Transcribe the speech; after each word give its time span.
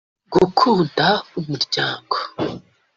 Gukunda 0.33 1.07
umuryango 1.39 2.15